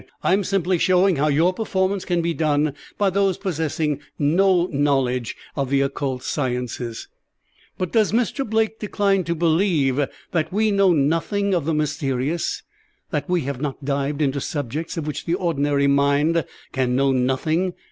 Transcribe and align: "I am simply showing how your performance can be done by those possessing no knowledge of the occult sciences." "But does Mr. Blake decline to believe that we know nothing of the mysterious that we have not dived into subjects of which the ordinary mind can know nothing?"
"I 0.23 0.33
am 0.33 0.43
simply 0.43 0.79
showing 0.79 1.17
how 1.17 1.27
your 1.27 1.53
performance 1.53 2.05
can 2.05 2.23
be 2.23 2.33
done 2.33 2.73
by 2.97 3.11
those 3.11 3.37
possessing 3.37 3.99
no 4.17 4.65
knowledge 4.73 5.35
of 5.55 5.69
the 5.69 5.81
occult 5.81 6.23
sciences." 6.23 7.07
"But 7.77 7.91
does 7.91 8.11
Mr. 8.11 8.43
Blake 8.43 8.79
decline 8.79 9.25
to 9.25 9.35
believe 9.35 10.03
that 10.31 10.51
we 10.51 10.71
know 10.71 10.91
nothing 10.91 11.53
of 11.53 11.65
the 11.65 11.75
mysterious 11.75 12.63
that 13.11 13.29
we 13.29 13.41
have 13.41 13.61
not 13.61 13.85
dived 13.85 14.23
into 14.23 14.41
subjects 14.41 14.97
of 14.97 15.05
which 15.05 15.25
the 15.27 15.35
ordinary 15.35 15.85
mind 15.85 16.45
can 16.71 16.95
know 16.95 17.11
nothing?" 17.11 17.75